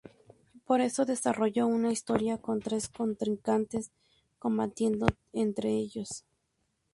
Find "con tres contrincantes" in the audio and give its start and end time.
2.39-3.91